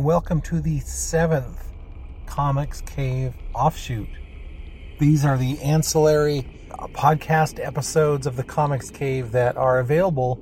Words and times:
And 0.00 0.06
welcome 0.06 0.40
to 0.42 0.62
the 0.62 0.78
seventh 0.80 1.62
Comics 2.24 2.80
Cave 2.80 3.34
offshoot. 3.54 4.08
These 4.98 5.26
are 5.26 5.36
the 5.36 5.60
ancillary 5.60 6.46
podcast 6.94 7.62
episodes 7.62 8.26
of 8.26 8.36
the 8.36 8.42
Comics 8.42 8.88
Cave 8.88 9.32
that 9.32 9.58
are 9.58 9.78
available 9.78 10.36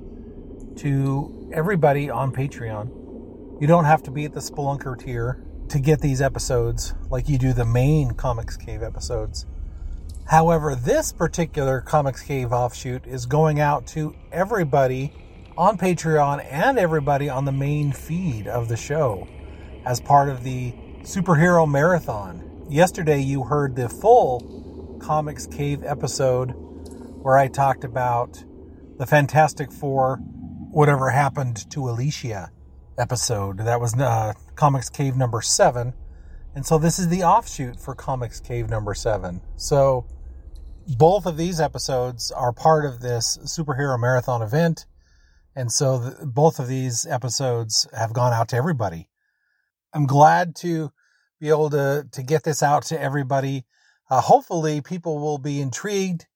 to 0.76 1.50
everybody 1.52 2.08
on 2.08 2.32
Patreon. 2.32 3.60
You 3.60 3.66
don't 3.66 3.84
have 3.84 4.00
to 4.04 4.12
be 4.12 4.24
at 4.26 4.32
the 4.32 4.38
Spelunker 4.38 4.96
tier 4.96 5.44
to 5.70 5.80
get 5.80 6.02
these 6.02 6.22
episodes 6.22 6.94
like 7.10 7.28
you 7.28 7.36
do 7.36 7.52
the 7.52 7.64
main 7.64 8.12
Comics 8.12 8.56
Cave 8.56 8.84
episodes. 8.84 9.44
However, 10.26 10.76
this 10.76 11.10
particular 11.10 11.80
Comics 11.80 12.22
Cave 12.22 12.52
offshoot 12.52 13.08
is 13.08 13.26
going 13.26 13.58
out 13.58 13.88
to 13.88 14.14
everybody 14.30 15.12
on 15.56 15.76
Patreon 15.76 16.46
and 16.48 16.78
everybody 16.78 17.28
on 17.28 17.44
the 17.44 17.50
main 17.50 17.90
feed 17.90 18.46
of 18.46 18.68
the 18.68 18.76
show 18.76 19.26
as 19.88 20.00
part 20.02 20.28
of 20.28 20.44
the 20.44 20.70
Superhero 21.00 21.66
Marathon. 21.66 22.66
Yesterday, 22.68 23.22
you 23.22 23.44
heard 23.44 23.74
the 23.74 23.88
full 23.88 24.98
Comics 25.00 25.46
Cave 25.46 25.82
episode 25.82 26.50
where 27.22 27.38
I 27.38 27.48
talked 27.48 27.84
about 27.84 28.44
the 28.98 29.06
Fantastic 29.06 29.72
Four, 29.72 30.16
whatever 30.70 31.08
happened 31.08 31.70
to 31.70 31.88
Alicia 31.88 32.52
episode. 32.98 33.60
That 33.60 33.80
was 33.80 33.94
uh, 33.94 34.34
Comics 34.56 34.90
Cave 34.90 35.16
number 35.16 35.40
seven. 35.40 35.94
And 36.54 36.66
so 36.66 36.76
this 36.76 36.98
is 36.98 37.08
the 37.08 37.22
offshoot 37.22 37.80
for 37.80 37.94
Comics 37.94 38.40
Cave 38.40 38.68
number 38.68 38.92
seven. 38.92 39.40
So 39.56 40.06
both 40.86 41.24
of 41.24 41.38
these 41.38 41.62
episodes 41.62 42.30
are 42.30 42.52
part 42.52 42.84
of 42.84 43.00
this 43.00 43.38
superhero 43.44 43.98
marathon 43.98 44.42
event. 44.42 44.84
And 45.56 45.72
so 45.72 45.96
the, 45.96 46.26
both 46.26 46.58
of 46.58 46.68
these 46.68 47.06
episodes 47.06 47.88
have 47.96 48.12
gone 48.12 48.34
out 48.34 48.48
to 48.48 48.56
everybody. 48.56 49.07
I'm 49.98 50.06
glad 50.06 50.54
to 50.58 50.92
be 51.40 51.48
able 51.48 51.70
to, 51.70 52.06
to 52.12 52.22
get 52.22 52.44
this 52.44 52.62
out 52.62 52.84
to 52.84 53.00
everybody. 53.00 53.64
Uh, 54.08 54.20
hopefully 54.20 54.80
people 54.80 55.18
will 55.18 55.38
be 55.38 55.60
intrigued 55.60 56.26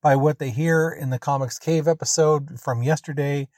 by 0.00 0.14
what 0.14 0.38
they 0.38 0.50
hear 0.50 0.88
in 0.88 1.10
the 1.10 1.18
Comics 1.18 1.58
Cave 1.58 1.88
episode 1.88 2.60
from 2.60 2.84
yesterday. 2.84 3.48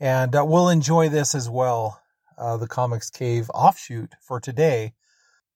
And 0.00 0.34
uh, 0.34 0.44
we'll 0.44 0.68
enjoy 0.68 1.08
this 1.08 1.36
as 1.36 1.48
well. 1.48 2.02
Uh, 2.36 2.56
the 2.56 2.66
Comics 2.66 3.08
Cave 3.08 3.48
offshoot 3.54 4.14
for 4.20 4.40
today. 4.40 4.94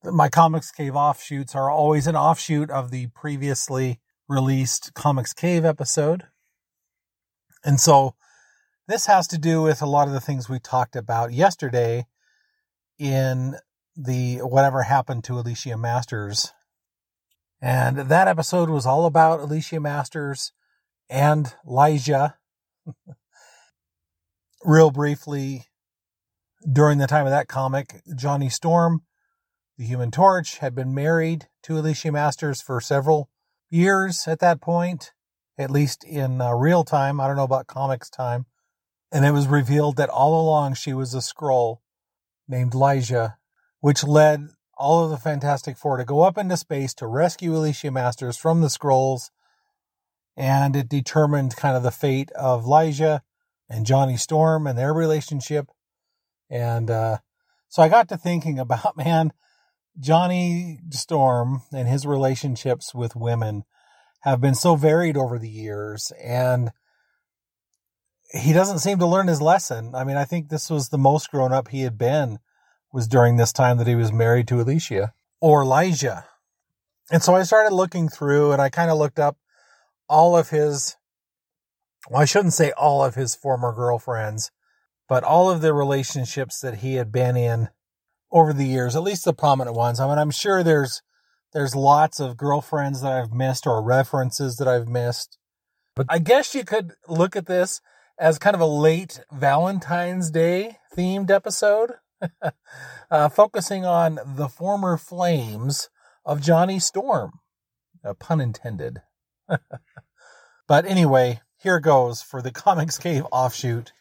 My 0.05 0.29
Comics 0.29 0.71
Cave 0.71 0.95
offshoots 0.95 1.57
are 1.57 1.73
always 1.73 2.07
an 2.07 2.15
offshoot 2.15 2.71
of 2.71 2.93
the 2.93 3.09
previously 3.09 3.99
released 4.29 4.95
Comics 4.95 5.33
Cave 5.33 5.65
episode. 5.65 6.29
And 7.65 7.81
so 7.81 8.15
this 8.87 9.07
has 9.07 9.27
to 9.27 9.39
do 9.39 9.61
with 9.61 9.83
a 9.83 9.87
lot 9.87 10.07
of 10.07 10.15
the 10.15 10.21
things 10.21 10.49
we 10.49 10.61
talked 10.61 10.95
about 10.95 11.33
yesterday 11.33 12.07
in 13.01 13.57
the 13.97 14.37
Whatever 14.39 14.83
Happened 14.83 15.25
to 15.25 15.39
Alicia 15.39 15.77
Masters. 15.79 16.53
And 17.61 17.97
that 17.97 18.29
episode 18.29 18.69
was 18.69 18.85
all 18.87 19.07
about 19.07 19.41
Alicia 19.41 19.81
Masters 19.81 20.53
and 21.09 21.55
Lyja. 21.67 22.35
Real 24.65 24.91
briefly, 24.91 25.65
during 26.71 26.99
the 26.99 27.07
time 27.07 27.25
of 27.25 27.33
that 27.33 27.49
comic, 27.49 28.03
Johnny 28.15 28.51
Storm, 28.51 29.03
the 29.79 29.87
Human 29.87 30.11
Torch, 30.11 30.59
had 30.59 30.75
been 30.75 30.95
married 30.95 31.49
to 31.63 31.79
Alicia 31.79 32.13
Masters 32.13 32.61
for 32.61 32.83
several 32.83 33.31
years 33.71 34.29
at 34.29 34.41
that 34.41 34.61
point, 34.61 35.13
at 35.57 35.71
least 35.71 36.05
in 36.05 36.43
uh, 36.43 36.53
real 36.53 36.85
time. 36.85 37.19
I 37.19 37.27
don't 37.27 37.37
know 37.37 37.45
about 37.45 37.67
comics 37.67 38.11
time. 38.11 38.45
And 39.11 39.25
it 39.25 39.33
was 39.33 39.49
revealed 39.49 39.97
that 39.97 40.11
all 40.11 40.39
along 40.39 40.75
she 40.75 40.93
was 40.93 41.15
a 41.15 41.19
Skrull 41.19 41.79
named 42.51 42.73
Lyja, 42.73 43.37
which 43.81 44.05
led 44.05 44.49
all 44.77 45.05
of 45.05 45.11
the 45.11 45.17
Fantastic 45.17 45.77
Four 45.77 45.99
to 45.99 46.05
go 46.05 46.23
up 46.23 46.39
into 46.39 46.57
space 46.57 46.95
to 46.95 47.07
rescue 47.07 47.55
Alicia 47.55 47.91
Masters 47.91 48.37
from 48.37 48.61
the 48.61 48.69
Skrulls, 48.69 49.31
And 50.37 50.75
it 50.75 50.89
determined 50.89 51.57
kind 51.57 51.77
of 51.77 51.83
the 51.83 51.91
fate 51.91 52.31
of 52.33 52.65
Lyja 52.65 53.21
and 53.69 53.87
Johnny 53.87 54.17
Storm 54.17 54.67
and 54.67 54.79
their 54.79 54.95
relationship. 54.95 55.69
And 56.49 56.91
uh, 56.91 57.19
so 57.69 57.83
I 57.83 57.89
got 57.89 58.09
to 58.09 58.17
thinking 58.17 58.59
about, 58.59 58.97
man, 58.97 59.33
Johnny 59.99 60.79
Storm 60.91 61.63
and 61.73 61.89
his 61.89 62.07
relationships 62.07 62.95
with 62.95 63.15
women 63.17 63.65
have 64.21 64.41
been 64.41 64.55
so 64.55 64.77
varied 64.77 65.17
over 65.17 65.39
the 65.39 65.49
years. 65.49 66.13
And 66.23 66.73
he 68.33 68.53
doesn't 68.53 68.79
seem 68.79 68.99
to 68.99 69.07
learn 69.07 69.27
his 69.27 69.43
lesson. 69.43 69.95
I 69.95 70.05
mean, 70.05 70.17
I 70.17 70.25
think 70.25 70.49
this 70.49 70.71
was 70.71 70.89
the 70.89 70.99
most 70.99 71.31
grown 71.31 71.53
up 71.53 71.69
he 71.69 71.83
had 71.83 71.99
been 71.99 72.39
was 72.93 73.09
during 73.09 73.37
this 73.37 73.53
time 73.53 73.79
that 73.79 73.87
he 73.87 73.95
was 73.95 74.13
married 74.13 74.49
to 74.49 74.61
Alicia 74.61 75.13
or 75.41 75.65
Lyja. 75.65 76.25
And 77.11 77.23
so 77.23 77.35
I 77.35 77.43
started 77.43 77.75
looking 77.75 78.09
through 78.09 78.53
and 78.53 78.63
I 78.63 78.69
kind 78.69 78.91
of 78.91 78.99
looked 78.99 79.19
up 79.19 79.37
all 80.09 80.37
of 80.37 80.51
his, 80.51 80.97
well, 82.09 82.23
I 82.23 82.25
shouldn't 82.25 82.55
say 82.55 82.73
all 82.73 83.05
of 83.05 83.15
his 83.15 83.35
former 83.35 83.73
girlfriends, 83.73 84.51
but 85.09 85.25
all 85.25 85.51
of 85.51 85.61
the 85.61 85.75
relationships 85.75 86.61
that 86.61 86.79
he 86.79 86.95
had 86.95 87.11
been 87.11 87.37
in 87.37 87.69
over 88.31 88.53
the 88.53 88.67
years, 88.67 88.95
at 88.95 89.03
least 89.03 89.25
the 89.25 89.33
prominent 89.33 89.77
ones. 89.77 89.99
I 89.99 90.09
mean, 90.09 90.19
I'm 90.19 90.31
sure 90.31 90.63
there's, 90.63 91.03
there's 91.53 91.75
lots 91.75 92.21
of 92.21 92.37
girlfriends 92.37 93.03
that 93.03 93.13
I've 93.13 93.33
missed 93.33 93.67
or 93.67 93.83
references 93.83 94.57
that 94.57 94.69
I've 94.69 94.89
missed. 94.89 95.37
But 95.97 96.07
I 96.09 96.21
guess 96.21 96.55
you 96.55 96.65
could 96.65 96.93
look 97.09 97.35
at 97.35 97.47
this 97.47 97.81
as 98.21 98.39
kind 98.39 98.55
of 98.55 98.61
a 98.61 98.67
late 98.67 99.21
Valentine's 99.33 100.31
Day 100.31 100.77
themed 100.95 101.31
episode, 101.31 101.93
uh, 103.11 103.29
focusing 103.31 103.87
on 103.87 104.21
the 104.37 104.47
former 104.47 104.99
flames 104.99 105.89
of 106.25 106.43
Johnny 106.43 106.79
Storm. 106.79 107.41
A 108.05 108.15
pun 108.15 108.41
intended. 108.41 108.99
but 110.69 110.85
anyway, 110.85 111.41
here 111.57 111.81
goes 111.81 112.21
for 112.21 112.43
the 112.43 112.51
Comics 112.53 112.99
Cave 112.99 113.25
offshoot. 113.33 113.93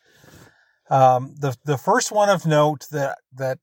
Um, 0.90 1.36
the 1.40 1.56
the 1.64 1.78
first 1.78 2.12
one 2.12 2.30
of 2.30 2.46
note 2.46 2.88
that 2.92 3.20
that 3.34 3.60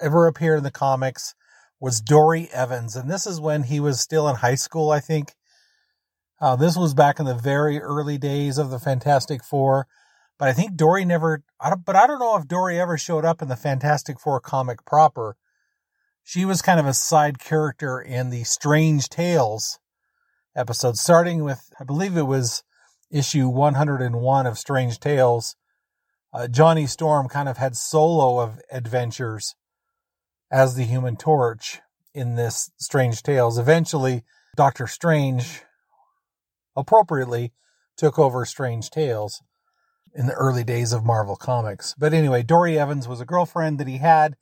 ever 0.00 0.26
appeared 0.26 0.58
in 0.58 0.64
the 0.64 0.70
comics 0.70 1.34
was 1.80 2.00
Dory 2.00 2.48
Evans, 2.52 2.96
and 2.96 3.10
this 3.10 3.26
is 3.26 3.40
when 3.40 3.64
he 3.64 3.80
was 3.80 4.00
still 4.00 4.28
in 4.28 4.36
high 4.36 4.54
school, 4.54 4.90
I 4.90 5.00
think. 5.00 5.34
Uh, 6.40 6.56
this 6.56 6.74
was 6.74 6.94
back 6.94 7.20
in 7.20 7.26
the 7.26 7.34
very 7.34 7.78
early 7.80 8.16
days 8.16 8.56
of 8.56 8.70
the 8.70 8.78
Fantastic 8.78 9.44
Four, 9.44 9.86
but 10.38 10.48
I 10.48 10.54
think 10.54 10.74
Dory 10.74 11.04
never. 11.04 11.42
I 11.60 11.74
but 11.74 11.96
I 11.96 12.06
don't 12.06 12.18
know 12.18 12.36
if 12.36 12.48
Dory 12.48 12.80
ever 12.80 12.96
showed 12.96 13.26
up 13.26 13.42
in 13.42 13.48
the 13.48 13.56
Fantastic 13.56 14.18
Four 14.18 14.40
comic 14.40 14.86
proper. 14.86 15.36
She 16.22 16.46
was 16.46 16.62
kind 16.62 16.80
of 16.80 16.86
a 16.86 16.94
side 16.94 17.38
character 17.38 18.00
in 18.00 18.30
the 18.30 18.44
Strange 18.44 19.10
Tales 19.10 19.78
episode, 20.56 20.96
starting 20.96 21.44
with 21.44 21.70
I 21.78 21.84
believe 21.84 22.16
it 22.16 22.22
was 22.22 22.62
issue 23.10 23.48
101 23.48 24.46
of 24.46 24.58
Strange 24.58 24.98
Tales. 24.98 25.56
Uh, 26.32 26.48
Johnny 26.48 26.86
Storm 26.86 27.28
kind 27.28 27.50
of 27.50 27.58
had 27.58 27.76
solo 27.76 28.38
of 28.40 28.60
adventures 28.72 29.56
as 30.50 30.74
the 30.74 30.84
Human 30.84 31.16
Torch 31.16 31.80
in 32.14 32.36
this 32.36 32.70
Strange 32.78 33.22
Tales. 33.22 33.58
Eventually, 33.58 34.22
Doctor 34.56 34.86
Strange 34.86 35.64
appropriately 36.76 37.52
took 37.96 38.18
over 38.18 38.44
Strange 38.44 38.90
Tales 38.90 39.42
in 40.14 40.26
the 40.26 40.34
early 40.34 40.64
days 40.64 40.92
of 40.92 41.04
Marvel 41.04 41.36
Comics. 41.36 41.94
But 41.98 42.12
anyway, 42.12 42.42
Dory 42.42 42.78
Evans 42.78 43.06
was 43.06 43.20
a 43.20 43.26
girlfriend 43.26 43.78
that 43.78 43.88
he 43.88 43.98
had 43.98 44.36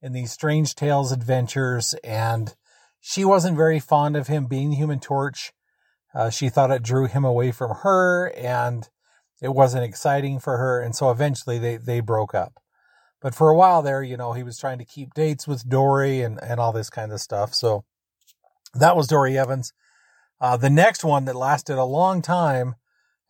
in 0.00 0.12
these 0.12 0.32
Strange 0.32 0.74
Tales 0.74 1.12
adventures, 1.12 1.94
and 2.02 2.54
she 3.00 3.24
wasn't 3.24 3.56
very 3.56 3.78
fond 3.80 4.16
of 4.16 4.28
him 4.28 4.46
being 4.46 4.70
the 4.70 4.76
Human 4.76 5.00
Torch. 5.00 5.52
Uh, 6.14 6.30
she 6.30 6.48
thought 6.48 6.70
it 6.70 6.82
drew 6.82 7.06
him 7.06 7.24
away 7.24 7.52
from 7.52 7.76
her, 7.82 8.32
and 8.36 8.88
it 9.40 9.54
wasn't 9.54 9.84
exciting 9.84 10.38
for 10.38 10.58
her, 10.58 10.80
and 10.80 10.94
so 10.94 11.10
eventually 11.10 11.58
they, 11.58 11.76
they 11.76 12.00
broke 12.00 12.34
up. 12.34 12.54
But 13.20 13.34
for 13.34 13.48
a 13.50 13.56
while 13.56 13.82
there, 13.82 14.02
you 14.02 14.16
know, 14.16 14.32
he 14.32 14.42
was 14.42 14.58
trying 14.58 14.78
to 14.78 14.84
keep 14.84 15.14
dates 15.14 15.46
with 15.46 15.68
Dory 15.68 16.22
and, 16.22 16.42
and 16.42 16.58
all 16.58 16.72
this 16.72 16.90
kind 16.90 17.12
of 17.12 17.20
stuff. 17.20 17.54
So 17.54 17.84
that 18.74 18.96
was 18.96 19.06
Dory 19.06 19.38
Evans. 19.38 19.72
Uh, 20.42 20.56
the 20.56 20.68
next 20.68 21.04
one 21.04 21.24
that 21.26 21.36
lasted 21.36 21.78
a 21.78 21.84
long 21.84 22.20
time 22.20 22.74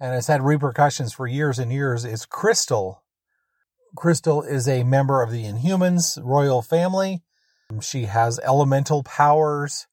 and 0.01 0.15
has 0.15 0.29
had 0.29 0.41
repercussions 0.41 1.13
for 1.13 1.27
years 1.27 1.59
and 1.59 1.71
years 1.71 2.07
is 2.07 2.25
Crystal. 2.25 3.03
Crystal 3.95 4.43
is 4.43 4.67
a 4.67 4.83
member 4.83 5.21
of 5.21 5.31
the 5.31 5.45
Inhumans 5.45 6.19
royal 6.25 6.63
family. 6.63 7.21
She 7.83 8.07
has 8.07 8.41
elemental 8.43 9.03
powers, 9.03 9.87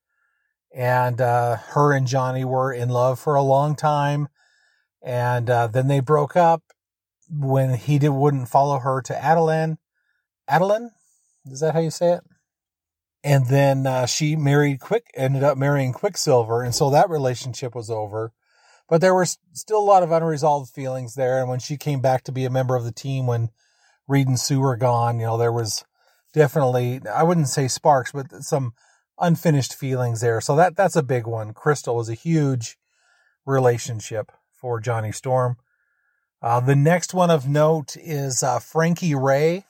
and 0.73 1.19
uh, 1.19 1.57
her 1.57 1.91
and 1.91 2.07
Johnny 2.07 2.45
were 2.45 2.71
in 2.71 2.87
love 2.87 3.19
for 3.19 3.35
a 3.35 3.41
long 3.41 3.75
time. 3.75 4.29
And 5.01 5.49
uh, 5.49 5.67
then 5.67 5.89
they 5.89 5.99
broke 5.99 6.37
up 6.37 6.63
when 7.29 7.73
he 7.73 7.99
did, 7.99 8.09
wouldn't 8.09 8.47
follow 8.47 8.79
her 8.79 9.01
to 9.01 9.13
Attilan. 9.13 9.77
Attilan? 10.49 10.91
Is 11.45 11.59
that 11.59 11.73
how 11.73 11.81
you 11.81 11.91
say 11.91 12.13
it? 12.13 12.21
And 13.23 13.47
then 13.47 13.85
uh, 13.85 14.05
she 14.05 14.35
married 14.35 14.79
Quick, 14.79 15.11
ended 15.13 15.43
up 15.43 15.57
marrying 15.57 15.91
Quicksilver, 15.91 16.63
and 16.63 16.73
so 16.73 16.89
that 16.89 17.09
relationship 17.09 17.75
was 17.75 17.89
over. 17.89 18.31
But 18.87 19.01
there 19.01 19.13
were 19.13 19.25
still 19.25 19.79
a 19.79 19.83
lot 19.83 20.03
of 20.03 20.11
unresolved 20.11 20.71
feelings 20.71 21.13
there. 21.13 21.39
And 21.39 21.49
when 21.49 21.59
she 21.59 21.77
came 21.77 22.01
back 22.01 22.23
to 22.23 22.31
be 22.31 22.45
a 22.45 22.49
member 22.49 22.75
of 22.75 22.85
the 22.85 22.91
team, 22.91 23.27
when 23.27 23.49
Reed 24.07 24.27
and 24.27 24.39
Sue 24.39 24.59
were 24.59 24.77
gone, 24.77 25.19
you 25.19 25.27
know, 25.27 25.37
there 25.37 25.51
was 25.51 25.85
definitely, 26.33 27.01
I 27.07 27.21
wouldn't 27.21 27.49
say 27.49 27.67
sparks, 27.67 28.11
but 28.11 28.31
some 28.41 28.73
unfinished 29.19 29.75
feelings 29.75 30.21
there. 30.21 30.41
So 30.41 30.55
that, 30.55 30.75
that's 30.75 30.95
a 30.95 31.03
big 31.03 31.27
one. 31.27 31.53
Crystal 31.53 31.95
was 31.95 32.09
a 32.09 32.15
huge 32.15 32.77
relationship 33.45 34.31
for 34.51 34.79
Johnny 34.79 35.11
Storm. 35.11 35.57
Uh, 36.41 36.59
the 36.59 36.75
next 36.75 37.13
one 37.13 37.29
of 37.29 37.47
note 37.47 37.95
is 37.97 38.41
uh, 38.41 38.59
Frankie 38.59 39.13
Raye. 39.13 39.65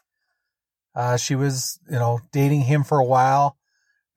Uh, 0.96 1.18
she 1.18 1.36
was, 1.36 1.80
you 1.90 1.98
know, 1.98 2.20
dating 2.32 2.62
him 2.62 2.84
for 2.84 3.00
a 3.00 3.06
while, 3.06 3.58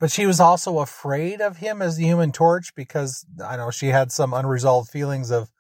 but 0.01 0.11
she 0.11 0.27
was 0.27 0.41
also 0.41 0.79
afraid 0.79 1.41
of 1.41 1.59
him 1.59 1.83
as 1.83 1.97
the 1.97 2.05
Human 2.05 2.33
Torch 2.33 2.75
because 2.75 3.25
I 3.45 3.57
know 3.57 3.71
she 3.71 3.89
had 3.89 4.11
some 4.11 4.33
unresolved 4.33 4.91
feelings 4.91 5.31
of 5.31 5.51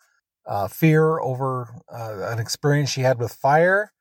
uh, 0.47 0.69
fear 0.69 1.21
over 1.21 1.69
uh, 1.93 2.33
an 2.33 2.39
experience 2.39 2.91
she 2.91 3.03
had 3.03 3.19
with 3.19 3.33
fire. 3.33 3.93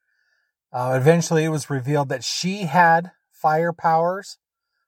Uh, 0.73 0.97
eventually, 0.99 1.43
it 1.43 1.49
was 1.49 1.69
revealed 1.69 2.09
that 2.09 2.23
she 2.23 2.63
had 2.63 3.11
fire 3.31 3.73
powers. 3.73 4.37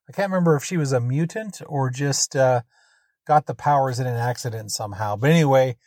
I 0.09 0.13
can't 0.13 0.31
remember 0.31 0.55
if 0.55 0.63
she 0.63 0.77
was 0.77 0.91
a 0.91 0.99
mutant 0.99 1.61
or 1.67 1.89
just 1.89 2.33
got 2.33 3.45
the 3.45 3.55
powers 3.55 3.99
in 3.99 4.07
an 4.07 4.15
accident 4.15 4.71
somehow. 4.71 5.15
But 5.15 5.29
anyway, 5.29 5.77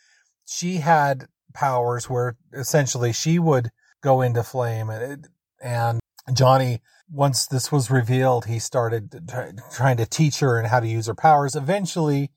she 0.45 0.77
had 0.77 1.27
powers 1.53 2.09
where 2.09 2.37
essentially 2.53 3.11
she 3.11 3.39
would 3.39 3.71
go 4.01 4.21
into 4.21 4.43
flame 4.43 4.89
and 4.89 5.27
and 5.61 5.99
Johnny 6.33 6.81
once 7.09 7.47
this 7.47 7.71
was 7.71 7.89
revealed 7.89 8.45
he 8.45 8.59
started 8.59 9.29
trying 9.73 9.97
to 9.97 10.05
teach 10.05 10.39
her 10.39 10.57
and 10.57 10.67
how 10.67 10.79
to 10.79 10.87
use 10.87 11.07
her 11.07 11.15
powers. 11.15 11.55
Eventually 11.55 12.31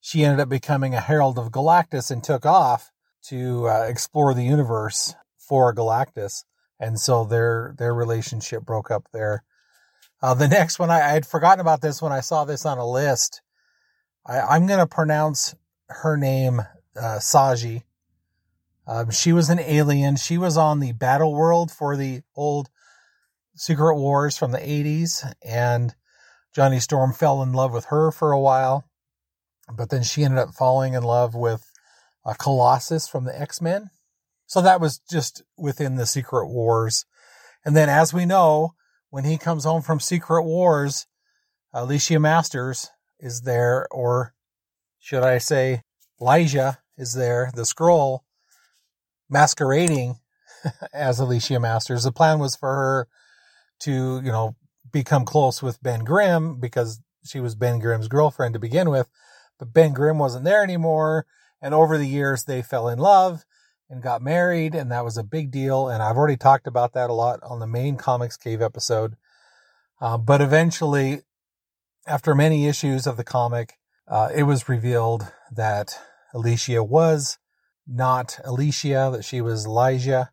she 0.00 0.24
ended 0.24 0.40
up 0.40 0.48
becoming 0.48 0.94
a 0.94 1.00
herald 1.00 1.38
of 1.38 1.52
Galactus 1.52 2.10
and 2.10 2.24
took 2.24 2.44
off 2.44 2.90
to 3.24 3.68
uh, 3.68 3.84
explore 3.84 4.34
the 4.34 4.44
universe 4.44 5.14
for 5.38 5.74
Galactus. 5.74 6.44
And 6.78 6.98
so 6.98 7.24
their 7.24 7.74
their 7.78 7.94
relationship 7.94 8.64
broke 8.64 8.90
up 8.90 9.08
there. 9.12 9.44
Uh, 10.22 10.34
the 10.34 10.48
next 10.48 10.78
one 10.78 10.90
I, 10.90 11.00
I 11.00 11.12
had 11.12 11.26
forgotten 11.26 11.60
about 11.60 11.82
this 11.82 12.00
when 12.00 12.12
I 12.12 12.20
saw 12.20 12.44
this 12.44 12.64
on 12.64 12.78
a 12.78 12.88
list. 12.88 13.42
I, 14.26 14.56
am 14.56 14.66
going 14.66 14.80
to 14.80 14.86
pronounce 14.86 15.54
her 15.88 16.16
name 16.16 16.60
uh, 16.96 17.18
Zsaji. 17.18 17.82
Um, 18.86 19.10
she 19.10 19.32
was 19.32 19.50
an 19.50 19.60
alien. 19.60 20.16
She 20.16 20.36
was 20.36 20.56
on 20.56 20.80
the 20.80 20.92
battle 20.92 21.34
world 21.34 21.70
for 21.70 21.96
the 21.96 22.22
old 22.34 22.68
Secret 23.60 23.96
Wars 23.96 24.38
from 24.38 24.52
the 24.52 24.58
80s, 24.58 25.34
and 25.44 25.94
Johnny 26.54 26.80
Storm 26.80 27.12
fell 27.12 27.42
in 27.42 27.52
love 27.52 27.74
with 27.74 27.84
her 27.90 28.10
for 28.10 28.32
a 28.32 28.40
while, 28.40 28.86
but 29.70 29.90
then 29.90 30.02
she 30.02 30.24
ended 30.24 30.38
up 30.38 30.54
falling 30.54 30.94
in 30.94 31.02
love 31.02 31.34
with 31.34 31.70
a 32.24 32.34
Colossus 32.34 33.06
from 33.06 33.24
the 33.24 33.38
X 33.38 33.60
Men. 33.60 33.90
So 34.46 34.62
that 34.62 34.80
was 34.80 35.02
just 35.10 35.42
within 35.58 35.96
the 35.96 36.06
Secret 36.06 36.48
Wars. 36.48 37.04
And 37.62 37.76
then, 37.76 37.90
as 37.90 38.14
we 38.14 38.24
know, 38.24 38.76
when 39.10 39.24
he 39.24 39.36
comes 39.36 39.64
home 39.64 39.82
from 39.82 40.00
Secret 40.00 40.44
Wars, 40.44 41.06
Alicia 41.74 42.18
Masters 42.18 42.88
is 43.18 43.42
there, 43.42 43.86
or 43.90 44.32
should 44.98 45.22
I 45.22 45.36
say, 45.36 45.82
Lyja 46.18 46.78
is 46.96 47.12
there, 47.12 47.50
the 47.54 47.66
Skrull, 47.66 48.20
masquerading 49.28 50.16
as 50.94 51.20
Alicia 51.20 51.60
Masters. 51.60 52.04
The 52.04 52.10
plan 52.10 52.38
was 52.38 52.56
for 52.56 52.74
her 52.74 53.08
to, 53.80 54.20
you 54.24 54.32
know, 54.32 54.56
become 54.92 55.24
close 55.24 55.62
with 55.62 55.82
Ben 55.82 56.04
Grimm 56.04 56.58
because 56.60 57.00
she 57.24 57.40
was 57.40 57.54
Ben 57.54 57.78
Grimm's 57.78 58.08
girlfriend 58.08 58.54
to 58.54 58.60
begin 58.60 58.90
with. 58.90 59.08
But 59.58 59.72
Ben 59.72 59.92
Grimm 59.92 60.18
wasn't 60.18 60.44
there 60.44 60.62
anymore. 60.62 61.26
And 61.60 61.74
over 61.74 61.98
the 61.98 62.08
years, 62.08 62.44
they 62.44 62.62
fell 62.62 62.88
in 62.88 62.98
love 62.98 63.44
and 63.88 64.02
got 64.02 64.22
married. 64.22 64.74
And 64.74 64.90
that 64.90 65.04
was 65.04 65.18
a 65.18 65.22
big 65.22 65.50
deal. 65.50 65.88
And 65.88 66.02
I've 66.02 66.16
already 66.16 66.36
talked 66.36 66.66
about 66.66 66.94
that 66.94 67.10
a 67.10 67.14
lot 67.14 67.40
on 67.42 67.58
the 67.58 67.66
main 67.66 67.96
Comics 67.96 68.36
Cave 68.36 68.62
episode. 68.62 69.16
Uh, 70.00 70.16
but 70.16 70.40
eventually, 70.40 71.20
after 72.06 72.34
many 72.34 72.66
issues 72.66 73.06
of 73.06 73.16
the 73.16 73.24
comic, 73.24 73.74
uh, 74.08 74.30
it 74.34 74.44
was 74.44 74.68
revealed 74.68 75.30
that 75.52 75.98
Alicia 76.32 76.82
was 76.82 77.38
not 77.86 78.38
Alicia, 78.44 79.10
that 79.12 79.24
she 79.24 79.40
was 79.40 79.66
Lyja, 79.66 80.30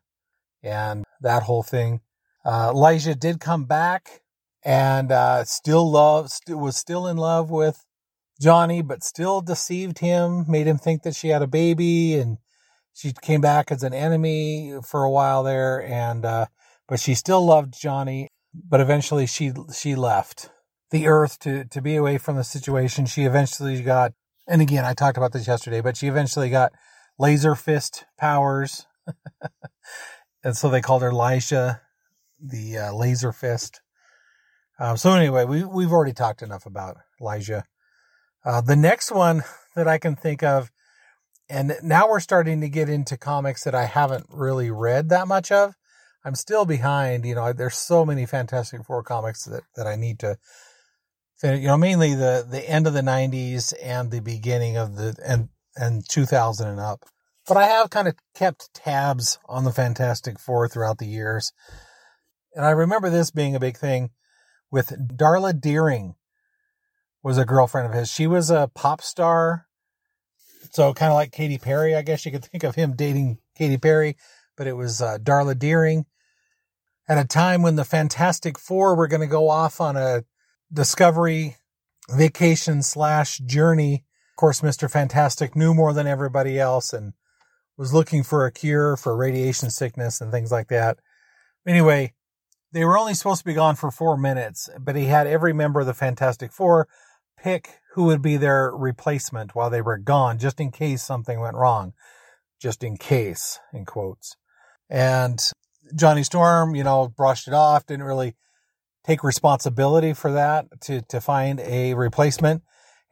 and 0.62 1.04
that 1.20 1.42
whole 1.44 1.62
thing. 1.62 2.00
Uh, 2.44 2.72
Lyja 2.72 3.18
did 3.18 3.40
come 3.40 3.64
back 3.64 4.22
and 4.64 5.12
uh, 5.12 5.44
still 5.44 5.90
loved, 5.90 6.30
st- 6.30 6.58
was 6.58 6.76
still 6.76 7.06
in 7.06 7.16
love 7.16 7.50
with 7.50 7.84
Johnny, 8.40 8.82
but 8.82 9.02
still 9.02 9.40
deceived 9.40 9.98
him, 9.98 10.44
made 10.48 10.66
him 10.66 10.78
think 10.78 11.02
that 11.02 11.16
she 11.16 11.28
had 11.28 11.42
a 11.42 11.46
baby, 11.46 12.14
and 12.14 12.38
she 12.94 13.12
came 13.20 13.40
back 13.40 13.70
as 13.72 13.82
an 13.82 13.94
enemy 13.94 14.74
for 14.86 15.04
a 15.04 15.10
while 15.10 15.42
there. 15.42 15.82
And 15.82 16.24
uh, 16.24 16.46
but 16.86 17.00
she 17.00 17.14
still 17.14 17.44
loved 17.44 17.74
Johnny, 17.78 18.28
but 18.54 18.80
eventually 18.80 19.26
she 19.26 19.52
she 19.74 19.94
left 19.94 20.50
the 20.90 21.08
Earth 21.08 21.38
to 21.40 21.64
to 21.64 21.82
be 21.82 21.96
away 21.96 22.18
from 22.18 22.36
the 22.36 22.44
situation. 22.44 23.06
She 23.06 23.24
eventually 23.24 23.80
got, 23.82 24.12
and 24.46 24.62
again, 24.62 24.84
I 24.84 24.94
talked 24.94 25.16
about 25.16 25.32
this 25.32 25.48
yesterday, 25.48 25.80
but 25.80 25.96
she 25.96 26.06
eventually 26.06 26.50
got 26.50 26.72
laser 27.18 27.54
fist 27.54 28.04
powers. 28.16 28.86
and 30.44 30.56
so 30.56 30.68
they 30.68 30.80
called 30.80 31.02
her 31.02 31.10
Lyja, 31.10 31.80
the 32.40 32.78
uh, 32.78 32.92
laser 32.94 33.32
fist. 33.32 33.80
Um, 34.78 34.96
so 34.96 35.12
anyway, 35.12 35.44
we, 35.44 35.64
we've 35.64 35.92
already 35.92 36.12
talked 36.12 36.42
enough 36.42 36.66
about 36.66 36.98
Lyja. 37.20 37.64
Uh, 38.44 38.60
the 38.60 38.76
next 38.76 39.10
one 39.10 39.42
that 39.74 39.88
I 39.88 39.98
can 39.98 40.14
think 40.14 40.42
of, 40.42 40.70
and 41.50 41.74
now 41.82 42.08
we're 42.08 42.20
starting 42.20 42.60
to 42.60 42.68
get 42.68 42.88
into 42.88 43.16
comics 43.16 43.64
that 43.64 43.74
I 43.74 43.86
haven't 43.86 44.26
really 44.30 44.70
read 44.70 45.08
that 45.08 45.26
much 45.26 45.50
of. 45.50 45.74
I'm 46.24 46.34
still 46.34 46.64
behind, 46.64 47.24
you 47.24 47.34
know, 47.34 47.52
there's 47.52 47.76
so 47.76 48.04
many 48.04 48.26
Fantastic 48.26 48.84
Four 48.84 49.02
comics 49.02 49.44
that, 49.44 49.62
that 49.76 49.86
I 49.86 49.96
need 49.96 50.18
to 50.20 50.36
finish, 51.36 51.60
you 51.62 51.68
know, 51.68 51.78
mainly 51.78 52.14
the, 52.14 52.46
the 52.48 52.68
end 52.68 52.86
of 52.86 52.92
the 52.92 53.00
90s 53.00 53.72
and 53.82 54.10
the 54.10 54.20
beginning 54.20 54.76
of 54.76 54.96
the, 54.96 55.16
and 55.26 55.48
and 55.78 56.06
2000 56.08 56.68
and 56.68 56.80
up. 56.80 57.04
But 57.46 57.56
I 57.56 57.66
have 57.66 57.90
kind 57.90 58.08
of 58.08 58.14
kept 58.34 58.74
tabs 58.74 59.38
on 59.48 59.64
the 59.64 59.72
Fantastic 59.72 60.38
Four 60.38 60.68
throughout 60.68 60.98
the 60.98 61.06
years. 61.06 61.52
And 62.54 62.64
I 62.64 62.70
remember 62.70 63.10
this 63.10 63.30
being 63.30 63.54
a 63.54 63.60
big 63.60 63.76
thing 63.76 64.10
with 64.70 65.16
Darla 65.16 65.58
Deering 65.58 66.14
was 67.22 67.38
a 67.38 67.44
girlfriend 67.44 67.88
of 67.88 67.94
his. 67.94 68.10
She 68.10 68.26
was 68.26 68.50
a 68.50 68.70
pop 68.74 69.02
star. 69.02 69.66
So 70.70 70.92
kind 70.92 71.10
of 71.10 71.16
like 71.16 71.32
Katy 71.32 71.58
Perry, 71.58 71.94
I 71.94 72.02
guess 72.02 72.24
you 72.26 72.32
could 72.32 72.44
think 72.50 72.64
of 72.64 72.74
him 72.74 72.94
dating 72.94 73.38
Katy 73.56 73.78
Perry, 73.78 74.16
but 74.56 74.66
it 74.66 74.76
was 74.76 75.00
uh, 75.00 75.18
Darla 75.18 75.58
Deering 75.58 76.06
at 77.08 77.18
a 77.18 77.26
time 77.26 77.62
when 77.62 77.76
the 77.76 77.84
Fantastic 77.84 78.58
Four 78.58 78.94
were 78.94 79.08
going 79.08 79.22
to 79.22 79.26
go 79.26 79.48
off 79.48 79.80
on 79.80 79.96
a 79.96 80.24
discovery 80.72 81.56
vacation 82.10 82.82
slash 82.82 83.38
journey 83.38 84.04
Of 84.32 84.36
course, 84.36 84.60
Mr. 84.60 84.90
Fantastic 84.90 85.56
knew 85.56 85.74
more 85.74 85.92
than 85.92 86.06
everybody 86.06 86.58
else 86.58 86.92
and 86.92 87.14
was 87.76 87.94
looking 87.94 88.22
for 88.22 88.44
a 88.44 88.52
cure 88.52 88.96
for 88.96 89.16
radiation 89.16 89.70
sickness 89.70 90.20
and 90.20 90.30
things 90.30 90.50
like 90.52 90.68
that. 90.68 90.98
Anyway, 91.66 92.12
they 92.72 92.84
were 92.84 92.98
only 92.98 93.14
supposed 93.14 93.40
to 93.40 93.44
be 93.46 93.54
gone 93.54 93.76
for 93.76 93.90
four 93.90 94.16
minutes, 94.16 94.68
but 94.78 94.96
he 94.96 95.06
had 95.06 95.26
every 95.26 95.52
member 95.52 95.80
of 95.80 95.86
the 95.86 95.94
Fantastic 95.94 96.52
Four 96.52 96.88
pick 97.38 97.80
who 97.94 98.04
would 98.04 98.22
be 98.22 98.36
their 98.36 98.70
replacement 98.70 99.54
while 99.54 99.70
they 99.70 99.80
were 99.80 99.98
gone, 99.98 100.38
just 100.38 100.60
in 100.60 100.70
case 100.70 101.02
something 101.02 101.40
went 101.40 101.56
wrong. 101.56 101.94
Just 102.60 102.82
in 102.82 102.96
case, 102.96 103.60
in 103.72 103.84
quotes. 103.84 104.36
And 104.90 105.40
Johnny 105.94 106.24
Storm, 106.24 106.74
you 106.74 106.82
know, 106.82 107.08
brushed 107.08 107.46
it 107.46 107.54
off, 107.54 107.86
didn't 107.86 108.04
really 108.04 108.34
take 109.04 109.22
responsibility 109.22 110.12
for 110.12 110.32
that 110.32 110.66
to, 110.82 111.02
to 111.02 111.20
find 111.20 111.60
a 111.60 111.94
replacement. 111.94 112.62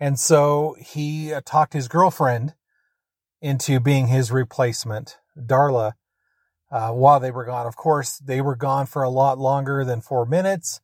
And 0.00 0.18
so 0.18 0.74
he 0.80 1.32
talked 1.44 1.72
his 1.72 1.88
girlfriend 1.88 2.54
into 3.40 3.78
being 3.78 4.08
his 4.08 4.32
replacement, 4.32 5.18
Darla, 5.38 5.92
uh, 6.76 6.92
while 6.92 7.20
they 7.20 7.30
were 7.30 7.46
gone. 7.46 7.66
Of 7.66 7.74
course, 7.74 8.18
they 8.18 8.42
were 8.42 8.54
gone 8.54 8.84
for 8.84 9.02
a 9.02 9.08
lot 9.08 9.38
longer 9.38 9.82
than 9.82 10.02
four 10.02 10.26
minutes. 10.26 10.80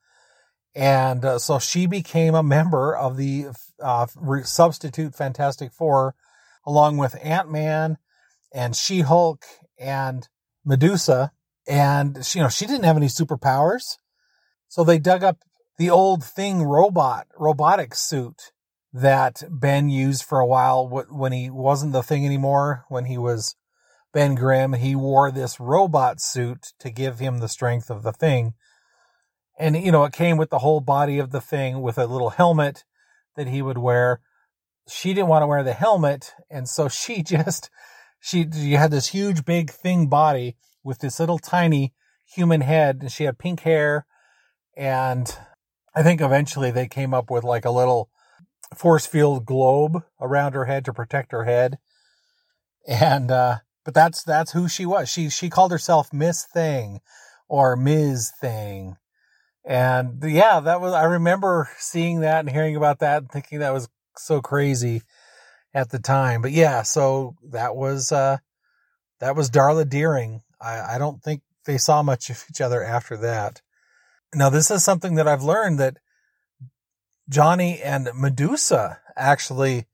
And 0.75 1.23
uh, 1.23 1.39
so 1.39 1.59
she 1.59 1.87
became 1.87 2.35
a 2.35 2.43
member 2.43 2.97
of 2.97 3.19
the 3.19 3.49
uh, 3.79 4.07
substitute 4.43 5.15
Fantastic 5.15 5.71
Four, 5.71 6.15
along 6.65 6.97
with 6.97 7.23
Ant 7.23 7.53
Man 7.53 7.99
and 8.55 8.75
She 8.75 9.01
Hulk 9.01 9.45
and 9.79 10.27
Medusa. 10.65 11.33
And 11.69 12.25
she, 12.25 12.39
you 12.39 12.45
know, 12.45 12.49
she 12.49 12.65
didn't 12.65 12.85
have 12.85 12.97
any 12.97 13.09
superpowers. 13.09 13.99
So 14.69 14.85
they 14.85 14.99
dug 14.99 15.23
up 15.23 15.41
the 15.77 15.91
old 15.91 16.25
thing 16.25 16.63
robot, 16.63 17.27
robotic 17.39 17.95
suit 17.95 18.53
that 18.95 19.43
Ben 19.51 19.91
used 19.91 20.25
for 20.25 20.41
a 20.41 20.47
while 20.47 20.89
when 20.89 21.33
he 21.33 21.51
wasn't 21.51 21.93
the 21.93 22.03
thing 22.03 22.25
anymore, 22.25 22.87
when 22.89 23.05
he 23.05 23.19
was 23.19 23.57
Ben 24.13 24.35
Grimm. 24.35 24.75
He 24.75 24.95
wore 24.95 25.31
this 25.31 25.59
robot 25.59 26.21
suit 26.21 26.73
to 26.81 26.91
give 26.91 27.19
him 27.19 27.39
the 27.39 27.49
strength 27.49 27.91
of 27.91 28.03
the 28.03 28.13
thing. 28.13 28.55
And, 29.59 29.77
you 29.77 29.93
know, 29.93 30.05
it 30.05 30.13
came 30.13 30.37
with 30.37 30.51
the 30.51 30.61
whole 30.61 30.81
body 30.81 31.19
of 31.19 31.31
the 31.31 31.41
thing 31.41 31.83
with 31.83 31.99
a 31.99 32.07
little 32.07 32.31
helmet 32.31 32.85
that 33.37 33.49
he 33.49 33.63
would 33.63 33.79
wear. 33.79 34.21
She 34.89 35.15
didn't 35.15 35.29
want 35.29 35.43
to 35.43 35.47
wear 35.47 35.63
the 35.63 35.73
helmet. 35.73 36.33
And 36.51 36.69
so 36.69 36.89
she 36.89 37.23
just, 37.23 37.71
she, 38.21 38.47
she 38.53 38.73
had 38.73 38.91
this 38.91 39.09
huge, 39.09 39.45
big 39.45 39.71
thing 39.71 40.09
body 40.09 40.57
with 40.85 40.99
this 40.99 41.21
little 41.21 41.39
tiny 41.39 41.95
human 42.25 42.61
head 42.61 42.99
and 43.01 43.13
she 43.13 43.25
had 43.25 43.39
pink 43.39 43.61
hair. 43.61 44.07
And 44.77 45.35
I 45.95 46.03
think 46.03 46.21
eventually 46.21 46.71
they 46.71 46.89
came 46.89 47.13
up 47.13 47.31
with 47.31 47.45
like 47.45 47.65
a 47.65 47.71
little 47.71 48.11
force 48.75 49.07
field 49.07 49.45
globe 49.45 50.03
around 50.21 50.55
her 50.55 50.65
head 50.65 50.85
to 50.87 50.93
protect 50.93 51.33
her 51.33 51.45
head. 51.45 51.79
And, 52.89 53.31
uh, 53.31 53.59
but 53.85 53.95
that's, 53.95 54.23
that's 54.23 54.53
who 54.53 54.69
she 54.69 54.87
was. 54.87 55.09
She, 55.09 55.29
she 55.31 55.51
called 55.51 55.73
herself 55.73 56.13
Miss 56.13 56.45
Thing 56.45 57.01
or 57.49 57.77
Ms. 57.77 58.33
Thing. 58.41 58.97
And 59.65 60.23
yeah, 60.25 60.61
that 60.61 60.81
was, 60.81 60.93
I 60.93 61.05
remember 61.05 61.69
seeing 61.79 62.21
that 62.21 62.41
and 62.41 62.51
hearing 62.51 62.77
about 62.77 63.01
that 63.01 63.19
and 63.23 63.31
thinking 63.31 63.61
that 63.61 63.73
was 63.73 63.89
so 64.17 64.41
crazy 64.41 65.03
at 65.75 65.91
the 65.91 65.99
time. 65.99 66.43
But 66.43 66.53
yeah, 66.53 66.83
so 66.83 67.37
that 67.51 67.77
was, 67.77 68.11
uh, 68.11 68.39
that 69.21 69.37
was 69.37 69.51
Darla 69.51 69.89
Deering. 69.89 70.43
I, 70.61 70.95
I 70.95 70.99
don't 70.99 71.23
think 71.23 71.43
they 71.65 71.79
saw 71.79 72.03
much 72.03 72.31
of 72.31 72.45
each 72.51 72.61
other 72.61 72.83
after 72.83 73.17
that. 73.19 73.63
Now, 74.35 74.51
this 74.51 74.71
is 74.71 74.83
something 74.83 75.17
that 75.17 75.29
I've 75.29 75.43
learned 75.43 75.79
that 75.79 75.99
Johnny 77.29 77.81
and 77.81 78.09
Medusa 78.15 78.99
actually 79.17 79.87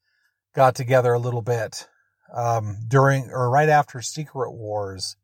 got 0.55 0.75
together 0.75 1.13
a 1.13 1.19
little 1.19 1.43
bit 1.43 1.89
um, 2.35 2.79
during 2.87 3.31
or 3.31 3.51
right 3.51 3.69
after 3.69 4.01
Secret 4.03 4.53
Wars, 4.53 5.17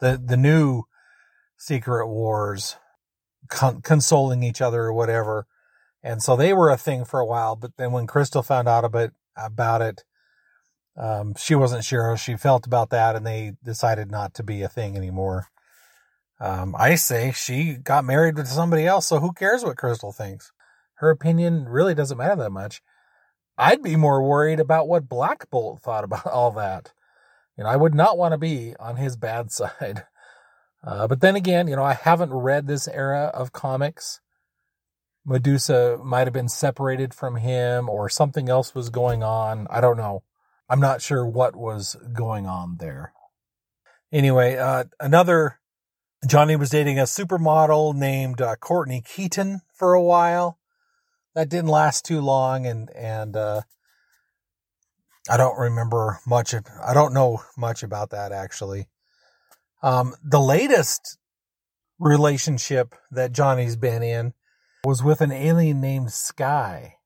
the 0.00 0.20
the 0.22 0.36
new 0.36 0.84
Secret 1.56 2.06
Wars, 2.08 2.76
con- 3.48 3.82
consoling 3.82 4.42
each 4.42 4.60
other 4.60 4.82
or 4.82 4.92
whatever, 4.92 5.46
and 6.02 6.22
so 6.22 6.36
they 6.36 6.52
were 6.52 6.70
a 6.70 6.76
thing 6.76 7.04
for 7.04 7.20
a 7.20 7.26
while. 7.26 7.56
But 7.56 7.76
then 7.76 7.92
when 7.92 8.06
Crystal 8.06 8.42
found 8.42 8.68
out 8.68 8.84
about 8.84 9.10
about 9.36 9.82
it, 9.82 10.04
um, 10.96 11.34
she 11.38 11.54
wasn't 11.54 11.84
sure 11.84 12.08
how 12.08 12.16
she 12.16 12.36
felt 12.36 12.66
about 12.66 12.90
that, 12.90 13.16
and 13.16 13.26
they 13.26 13.52
decided 13.64 14.10
not 14.10 14.34
to 14.34 14.42
be 14.42 14.62
a 14.62 14.68
thing 14.68 14.96
anymore. 14.96 15.48
Um, 16.40 16.74
I 16.78 16.94
say 16.94 17.32
she 17.32 17.74
got 17.74 18.04
married 18.04 18.36
with 18.36 18.48
somebody 18.48 18.86
else, 18.86 19.06
so 19.06 19.20
who 19.20 19.32
cares 19.32 19.62
what 19.62 19.76
Crystal 19.76 20.12
thinks? 20.12 20.52
Her 20.94 21.10
opinion 21.10 21.66
really 21.66 21.94
doesn't 21.94 22.16
matter 22.18 22.36
that 22.36 22.50
much. 22.50 22.82
I'd 23.60 23.82
be 23.82 23.94
more 23.94 24.22
worried 24.22 24.58
about 24.58 24.88
what 24.88 25.08
Black 25.08 25.50
Bolt 25.50 25.82
thought 25.82 26.04
about 26.04 26.26
all 26.32 26.50
that. 26.52 26.92
You 27.56 27.64
know, 27.64 27.70
I 27.70 27.76
would 27.76 27.94
not 27.94 28.16
want 28.16 28.32
to 28.32 28.38
be 28.38 28.74
on 28.80 28.96
his 28.96 29.16
bad 29.16 29.52
side. 29.52 30.04
Uh, 30.82 31.06
but 31.06 31.20
then 31.20 31.36
again, 31.36 31.68
you 31.68 31.76
know, 31.76 31.84
I 31.84 31.92
haven't 31.92 32.32
read 32.32 32.66
this 32.66 32.88
era 32.88 33.30
of 33.34 33.52
comics. 33.52 34.20
Medusa 35.26 35.98
might 36.02 36.26
have 36.26 36.32
been 36.32 36.48
separated 36.48 37.12
from 37.12 37.36
him 37.36 37.90
or 37.90 38.08
something 38.08 38.48
else 38.48 38.74
was 38.74 38.88
going 38.88 39.22
on. 39.22 39.66
I 39.68 39.82
don't 39.82 39.98
know. 39.98 40.22
I'm 40.70 40.80
not 40.80 41.02
sure 41.02 41.26
what 41.26 41.54
was 41.54 41.96
going 42.14 42.46
on 42.46 42.78
there. 42.78 43.12
Anyway, 44.10 44.56
uh, 44.56 44.84
another 44.98 45.60
Johnny 46.26 46.56
was 46.56 46.70
dating 46.70 46.98
a 46.98 47.02
supermodel 47.02 47.94
named 47.94 48.40
uh, 48.40 48.56
Courtney 48.56 49.02
Keaton 49.02 49.60
for 49.74 49.92
a 49.92 50.02
while. 50.02 50.59
That 51.34 51.48
didn't 51.48 51.70
last 51.70 52.04
too 52.04 52.20
long, 52.20 52.66
and 52.66 52.90
and 52.94 53.36
uh, 53.36 53.62
I 55.28 55.36
don't 55.36 55.58
remember 55.58 56.20
much. 56.26 56.54
Of, 56.54 56.64
I 56.84 56.94
don't 56.94 57.14
know 57.14 57.42
much 57.56 57.82
about 57.82 58.10
that 58.10 58.32
actually. 58.32 58.88
Um, 59.82 60.14
the 60.22 60.40
latest 60.40 61.18
relationship 61.98 62.94
that 63.10 63.32
Johnny's 63.32 63.76
been 63.76 64.02
in 64.02 64.34
was 64.84 65.02
with 65.02 65.20
an 65.20 65.32
alien 65.32 65.80
named 65.80 66.12
Sky. 66.12 66.96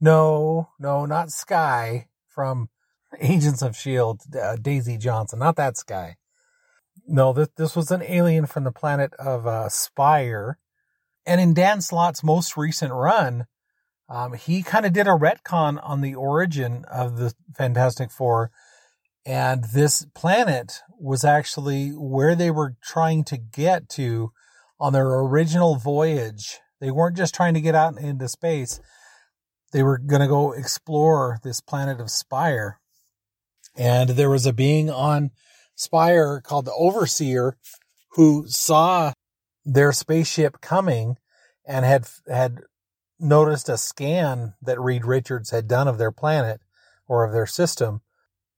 No, 0.00 0.70
no, 0.78 1.06
not 1.06 1.30
Sky 1.30 2.08
from 2.28 2.70
Agents 3.20 3.62
of 3.62 3.76
Shield. 3.76 4.22
Uh, 4.40 4.56
Daisy 4.56 4.96
Johnson, 4.96 5.40
not 5.40 5.56
that 5.56 5.76
Sky. 5.76 6.16
No, 7.06 7.32
this 7.32 7.48
this 7.56 7.76
was 7.76 7.90
an 7.90 8.02
alien 8.02 8.46
from 8.46 8.64
the 8.64 8.72
planet 8.72 9.12
of 9.14 9.46
uh, 9.46 9.68
Spire. 9.68 10.58
And 11.28 11.42
in 11.42 11.52
Dan 11.52 11.82
Slott's 11.82 12.24
most 12.24 12.56
recent 12.56 12.90
run, 12.90 13.44
um, 14.08 14.32
he 14.32 14.62
kind 14.62 14.86
of 14.86 14.94
did 14.94 15.06
a 15.06 15.10
retcon 15.10 15.78
on 15.82 16.00
the 16.00 16.14
origin 16.14 16.86
of 16.90 17.18
the 17.18 17.34
Fantastic 17.54 18.10
Four. 18.10 18.50
And 19.26 19.62
this 19.74 20.06
planet 20.14 20.80
was 20.98 21.26
actually 21.26 21.90
where 21.90 22.34
they 22.34 22.50
were 22.50 22.76
trying 22.82 23.24
to 23.24 23.36
get 23.36 23.90
to 23.90 24.30
on 24.80 24.94
their 24.94 25.06
original 25.06 25.76
voyage. 25.76 26.60
They 26.80 26.90
weren't 26.90 27.18
just 27.18 27.34
trying 27.34 27.52
to 27.52 27.60
get 27.60 27.74
out 27.74 27.98
into 27.98 28.26
space. 28.26 28.80
They 29.74 29.82
were 29.82 29.98
going 29.98 30.22
to 30.22 30.28
go 30.28 30.52
explore 30.52 31.40
this 31.44 31.60
planet 31.60 32.00
of 32.00 32.10
Spire. 32.10 32.80
And 33.76 34.10
there 34.10 34.30
was 34.30 34.46
a 34.46 34.54
being 34.54 34.88
on 34.88 35.32
Spire 35.74 36.40
called 36.40 36.64
the 36.64 36.72
Overseer 36.72 37.58
who 38.12 38.48
saw 38.48 39.12
their 39.68 39.92
spaceship 39.92 40.60
coming 40.60 41.16
and 41.66 41.84
had 41.84 42.08
had 42.26 42.60
noticed 43.20 43.68
a 43.68 43.76
scan 43.76 44.54
that 44.62 44.80
Reed 44.80 45.04
Richards 45.04 45.50
had 45.50 45.68
done 45.68 45.88
of 45.88 45.98
their 45.98 46.12
planet 46.12 46.60
or 47.06 47.24
of 47.24 47.32
their 47.32 47.46
system. 47.46 48.00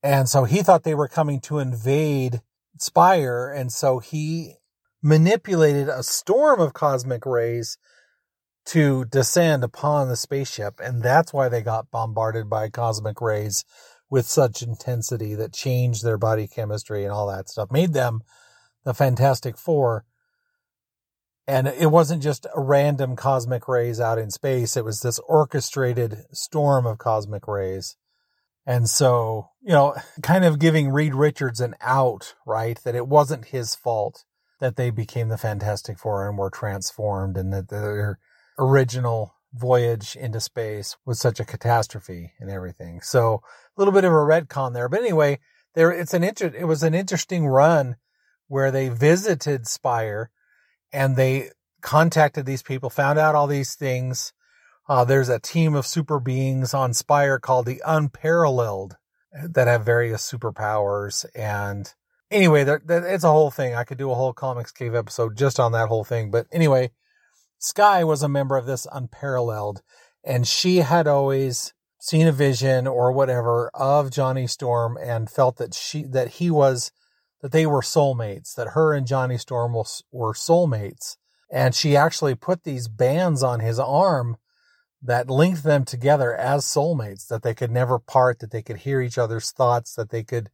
And 0.01 0.29
so 0.29 0.45
he 0.45 0.61
thought 0.61 0.83
they 0.83 0.95
were 0.95 1.07
coming 1.07 1.39
to 1.41 1.59
invade 1.59 2.41
Spire. 2.77 3.51
And 3.51 3.71
so 3.71 3.99
he 3.99 4.55
manipulated 5.03 5.89
a 5.89 6.03
storm 6.03 6.59
of 6.59 6.73
cosmic 6.73 7.25
rays 7.25 7.77
to 8.67 9.05
descend 9.05 9.63
upon 9.63 10.07
the 10.07 10.15
spaceship. 10.15 10.79
And 10.79 11.03
that's 11.03 11.33
why 11.33 11.49
they 11.49 11.61
got 11.61 11.91
bombarded 11.91 12.49
by 12.49 12.69
cosmic 12.69 13.19
rays 13.19 13.65
with 14.09 14.25
such 14.25 14.61
intensity 14.61 15.35
that 15.35 15.53
changed 15.53 16.03
their 16.03 16.17
body 16.17 16.47
chemistry 16.47 17.03
and 17.03 17.11
all 17.11 17.27
that 17.27 17.49
stuff, 17.49 17.71
made 17.71 17.93
them 17.93 18.21
the 18.83 18.93
Fantastic 18.93 19.57
Four. 19.57 20.05
And 21.51 21.67
it 21.67 21.91
wasn't 21.91 22.23
just 22.23 22.47
a 22.55 22.61
random 22.61 23.17
cosmic 23.17 23.67
rays 23.67 23.99
out 23.99 24.17
in 24.17 24.31
space. 24.31 24.77
It 24.77 24.85
was 24.85 25.01
this 25.01 25.19
orchestrated 25.27 26.23
storm 26.31 26.85
of 26.85 26.97
cosmic 26.97 27.45
rays. 27.45 27.97
And 28.65 28.89
so, 28.89 29.49
you 29.61 29.73
know, 29.73 29.93
kind 30.23 30.45
of 30.45 30.59
giving 30.59 30.87
Reed 30.87 31.13
Richards 31.13 31.59
an 31.59 31.75
out, 31.81 32.35
right? 32.45 32.79
That 32.85 32.95
it 32.95 33.05
wasn't 33.05 33.49
his 33.49 33.75
fault 33.75 34.23
that 34.61 34.77
they 34.77 34.91
became 34.91 35.27
the 35.27 35.37
Fantastic 35.37 35.99
Four 35.99 36.25
and 36.25 36.37
were 36.37 36.49
transformed 36.49 37.35
and 37.35 37.51
that 37.51 37.67
their 37.67 38.17
original 38.57 39.35
voyage 39.53 40.15
into 40.15 40.39
space 40.39 40.95
was 41.05 41.19
such 41.19 41.41
a 41.41 41.45
catastrophe 41.45 42.31
and 42.39 42.49
everything. 42.49 43.01
So 43.01 43.41
a 43.75 43.81
little 43.81 43.93
bit 43.93 44.05
of 44.05 44.13
a 44.13 44.15
retcon 44.15 44.73
there, 44.73 44.87
but 44.87 45.01
anyway, 45.01 45.39
there 45.73 45.91
it's 45.91 46.13
an 46.13 46.23
inter- 46.23 46.55
it 46.57 46.63
was 46.63 46.81
an 46.81 46.95
interesting 46.95 47.45
run 47.45 47.97
where 48.47 48.71
they 48.71 48.87
visited 48.87 49.67
Spire 49.67 50.31
and 50.91 51.15
they 51.15 51.49
contacted 51.81 52.45
these 52.45 52.63
people, 52.63 52.89
found 52.89 53.19
out 53.19 53.35
all 53.35 53.47
these 53.47 53.75
things. 53.75 54.33
Uh, 54.87 55.05
there's 55.05 55.29
a 55.29 55.39
team 55.39 55.75
of 55.75 55.85
super 55.85 56.19
beings 56.19 56.73
on 56.73 56.93
Spire 56.93 57.39
called 57.39 57.65
the 57.65 57.81
Unparalleled 57.85 58.97
that 59.33 59.67
have 59.67 59.85
various 59.85 60.29
superpowers. 60.29 61.25
And 61.35 61.91
anyway, 62.29 62.63
there, 62.63 62.81
there, 62.83 63.05
it's 63.05 63.23
a 63.23 63.31
whole 63.31 63.51
thing. 63.51 63.73
I 63.73 63.83
could 63.83 63.97
do 63.97 64.11
a 64.11 64.15
whole 64.15 64.33
Comics 64.33 64.71
Cave 64.71 64.95
episode 64.95 65.37
just 65.37 65.59
on 65.59 65.71
that 65.71 65.87
whole 65.87 66.03
thing. 66.03 66.31
But 66.31 66.47
anyway, 66.51 66.91
Sky 67.57 68.03
was 68.03 68.23
a 68.23 68.29
member 68.29 68.57
of 68.57 68.65
this 68.65 68.87
unparalleled, 68.91 69.81
and 70.23 70.47
she 70.47 70.77
had 70.77 71.07
always 71.07 71.73
seen 71.99 72.27
a 72.27 72.31
vision 72.31 72.87
or 72.87 73.11
whatever 73.11 73.69
of 73.75 74.11
Johnny 74.11 74.47
Storm 74.47 74.97
and 74.97 75.29
felt 75.29 75.57
that 75.57 75.75
she 75.75 76.03
that 76.03 76.29
he 76.29 76.49
was 76.49 76.91
that 77.41 77.51
they 77.51 77.65
were 77.65 77.81
soulmates, 77.81 78.53
that 78.55 78.69
her 78.69 78.93
and 78.93 79.07
Johnny 79.07 79.37
Storm 79.37 79.73
was, 79.73 80.03
were 80.11 80.33
soulmates. 80.33 81.17
And 81.51 81.75
she 81.75 81.97
actually 81.97 82.35
put 82.35 82.63
these 82.63 82.87
bands 82.87 83.43
on 83.43 83.59
his 83.59 83.79
arm 83.79 84.37
that 85.01 85.29
linked 85.29 85.63
them 85.63 85.83
together 85.83 86.35
as 86.35 86.63
soulmates, 86.63 87.27
that 87.27 87.43
they 87.43 87.53
could 87.53 87.71
never 87.71 87.99
part, 87.99 88.39
that 88.39 88.51
they 88.51 88.61
could 88.61 88.77
hear 88.77 89.01
each 89.01 89.17
other's 89.17 89.51
thoughts, 89.51 89.95
that 89.95 90.11
they 90.11 90.23
could 90.23 90.49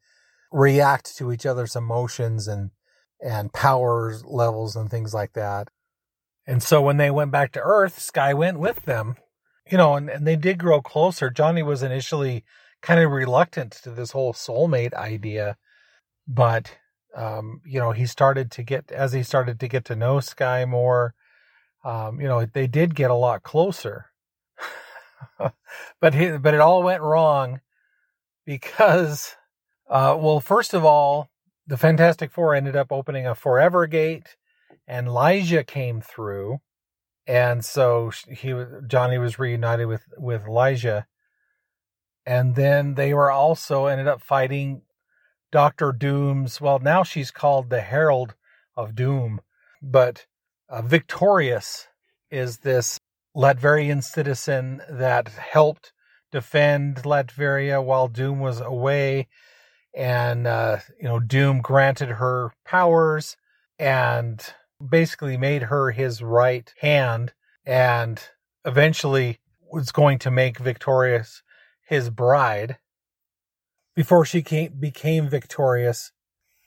react 0.52 1.18
to 1.18 1.32
each 1.32 1.46
other's 1.46 1.76
emotions 1.76 2.48
and 2.48 2.72
and 3.20 3.52
power 3.52 4.16
levels 4.26 4.76
and 4.76 4.90
things 4.90 5.14
like 5.14 5.34
that. 5.34 5.70
And 6.46 6.62
so 6.62 6.82
when 6.82 6.98
they 6.98 7.12
went 7.12 7.32
back 7.32 7.52
to 7.54 7.60
Earth, 7.60 8.00
Sky 8.00 8.34
went 8.34 8.60
with 8.60 8.86
them, 8.86 9.16
you 9.70 9.78
know, 9.78 9.96
and, 9.96 10.10
and 10.10 10.26
they 10.26 10.36
did 10.36 10.60
grow 10.60 10.82
closer. 10.82 11.30
Johnny 11.30 11.64
was 11.64 11.84
initially 11.84 12.46
kind 12.82 13.00
of 13.00 13.12
reluctant 13.12 13.72
to 13.84 13.90
this 13.90 14.12
whole 14.12 14.34
soulmate 14.34 14.94
idea, 14.94 15.58
but, 16.28 16.78
um, 17.16 17.62
you 17.66 17.80
know, 17.80 17.92
he 17.92 18.06
started 18.06 18.52
to 18.52 18.64
get, 18.64 18.92
as 18.92 19.14
he 19.14 19.24
started 19.24 19.60
to 19.60 19.68
get 19.68 19.86
to 19.86 19.96
know 19.96 20.20
Sky 20.20 20.66
more, 20.66 21.14
um, 21.84 22.20
you 22.20 22.28
know, 22.28 22.46
they 22.46 22.68
did 22.68 22.96
get 22.96 23.12
a 23.12 23.16
lot 23.16 23.44
closer. 23.44 24.08
but 26.02 26.14
he, 26.14 26.32
but 26.38 26.54
it 26.54 26.60
all 26.60 26.84
went 26.84 27.02
wrong 27.02 27.62
because, 28.46 29.36
uh, 29.90 30.18
well, 30.20 30.40
first 30.40 30.74
of 30.74 30.84
all, 30.84 31.30
the 31.66 31.78
Fantastic 31.78 32.32
Four 32.32 32.56
ended 32.56 32.76
up 32.76 32.92
opening 32.92 33.28
a 33.28 33.36
Forever 33.36 33.88
Gate 33.88 34.38
and 34.88 35.08
Lyja 35.08 35.68
came 35.68 36.02
through, 36.02 36.60
and 37.28 37.64
so 37.64 38.12
he 38.30 38.56
Johnny 38.88 39.18
was 39.18 39.38
reunited 39.38 39.88
with 39.88 40.04
with 40.18 40.44
Lyja, 40.46 41.06
and 42.26 42.56
then 42.56 42.96
they 42.96 43.14
were 43.14 43.30
also 43.30 43.88
ended 43.88 44.08
up 44.08 44.22
fighting 44.22 44.82
Doctor 45.58 45.92
Doom's. 45.92 46.62
Well, 46.62 46.78
now 46.78 47.02
she's 47.02 47.32
called 47.32 47.72
the 47.72 47.82
Herald 47.82 48.36
of 48.76 48.94
Doom, 48.94 49.42
but 49.82 50.28
uh, 50.70 50.84
Victorious 50.84 51.88
is 52.30 52.60
this 52.60 53.00
Latverian 53.36 54.04
citizen 54.04 54.84
that 54.88 55.30
helped 55.30 55.94
defend 56.32 56.98
Latveria 56.98 57.84
while 57.84 58.08
Doom 58.08 58.40
was 58.40 58.62
away. 58.62 59.30
And, 59.96 60.46
uh, 60.46 60.78
you 61.02 61.08
know, 61.08 61.20
Doom 61.20 61.62
granted 61.62 62.10
her 62.10 62.52
powers 62.64 63.36
and 63.80 64.40
basically 64.88 65.38
made 65.38 65.64
her 65.64 65.90
his 65.90 66.22
right 66.22 66.72
hand 66.82 67.34
and 67.66 68.22
eventually 68.64 69.40
was 69.72 69.92
going 69.92 70.20
to 70.20 70.30
make 70.30 70.60
Victorious 70.60 71.42
his 71.82 72.12
bride. 72.12 72.78
Before 73.98 74.26
she 74.26 74.44
came, 74.44 74.74
became 74.80 75.28
victorious, 75.28 76.12